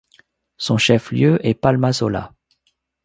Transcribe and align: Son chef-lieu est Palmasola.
Son 0.57 0.79
chef-lieu 0.79 1.37
est 1.45 1.53
Palmasola. 1.53 2.33